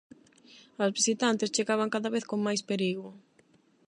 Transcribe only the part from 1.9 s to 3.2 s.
cada vez con máis perigo.